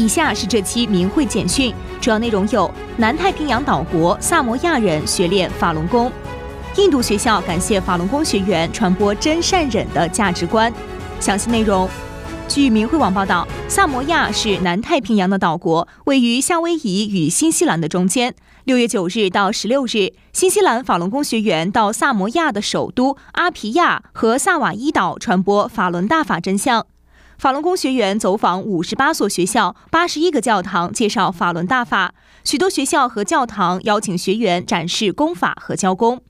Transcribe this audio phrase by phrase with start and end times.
[0.00, 6.10] 以下是这期明慧简讯，主要内容有：南太平洋岛国萨摩亚人学练法轮功；
[6.78, 10.72] 印度学校感谢法轮功学员传播真善忍的价值观。
[11.20, 11.86] 详细内容。
[12.48, 18.34] 据明慧网报道，萨摩亚是南太平洋的岛国，位于夏威夷与新西兰的中间。
[18.64, 26.86] 六月九日到十六日，新西兰法轮功学员到萨摩亚的首都阿皮亚和萨瓦伊岛传播法轮大法真相。
[27.40, 32.12] 法轮功学员走访五十八所学校、八十一个教堂，介绍法轮大法。
[32.44, 36.20] 许多学校和教堂邀请学员展示功法和教功。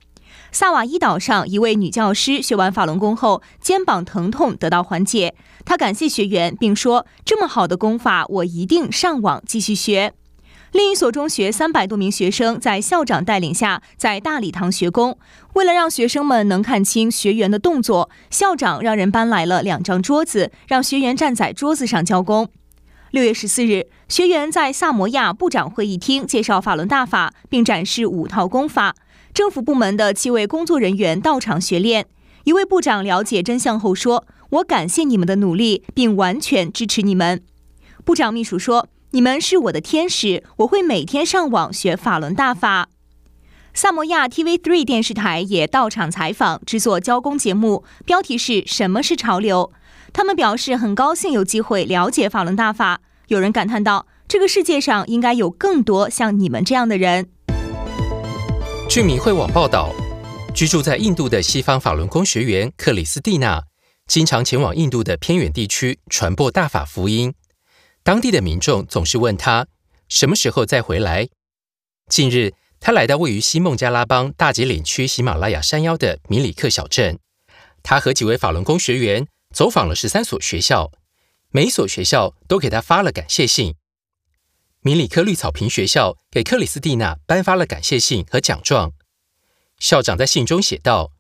[0.53, 5.35] 萨瓦伊岛上，一位女教师学完法轮功后，肩膀疼痛得到缓解。
[5.65, 10.15] 她感谢学员，并说：“这么好的功法，我一定上网继续学。”
[10.73, 15.19] 另一所中学三百多名学生在校长带领下，在大礼堂学功。
[15.55, 22.49] 为了让学生们能看清学员的动作，校长让人搬来了两张桌子，让学员站在桌子上教功。
[23.11, 28.95] 六月十四日，学员在萨摩亚部长会议厅介绍法轮大法，并展示五套功法。
[29.35, 32.07] 政府部门的七位工作人员到场学练。
[32.45, 37.43] 一位部长了解真相后说：“我感谢你们的努力，并完全支持你们。”
[38.05, 42.89] 部长秘书说：“你们是我的天使，我会每天上网学法轮大法。”
[43.75, 49.73] 萨摩亚 TV3 电视台也到场采访，制作交工节目，标题是什么是潮流？
[50.13, 53.01] 他们表示很高兴有机会了解法轮大法。
[53.27, 57.29] 有人感叹道：“这个世界上应该有更多像你们这样的人。”
[58.89, 59.93] 据明慧网报道，
[60.55, 63.63] 居住在印度的西方法轮功学员克里斯蒂娜，
[64.07, 67.35] 经常前往印度的偏远地区传播大法福音。
[68.03, 69.67] 当地的民众总是问他
[70.09, 71.29] 什么时候再回来。
[72.09, 77.19] 近日，他来到位于西孟加拉邦大吉岭区喜马拉雅山腰的米里克小镇，
[77.83, 80.91] 他和几位法轮功学员走访了十三所学校，
[81.51, 83.75] 每一所学校都给他发了感谢信。
[84.81, 88.93] 米里克绿草坪学校给克里斯蒂娜颁发了感谢信和奖状。
[89.79, 91.13] 校长在信中写道：“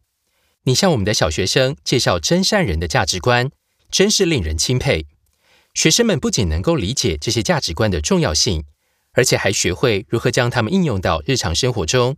[0.64, 3.50] 你向我们的小学生介绍真善人的价值观，
[3.90, 5.06] 真是令人钦佩。
[5.74, 8.64] 学生们不仅能够理解这些价值观的重要性，
[9.12, 12.16] 而且还学会如何将它们应用到日常生活中。”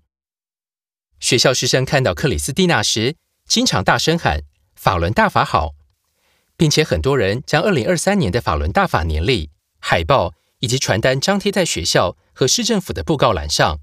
[1.21, 4.43] 学校师生看到克里斯蒂娜时，经常大声喊
[4.75, 5.75] “法轮大法好”，
[6.57, 10.35] 并且很多人将二零二三年的法轮大法年历海报。
[10.63, 13.81] 以及传单张贴在学校和市政府的布告栏上，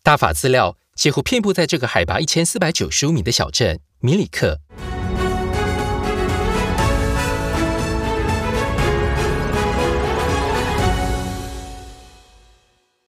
[0.00, 4.60] 大法资料几乎遍布在这个海拔一千四百九十五米的小镇米里克。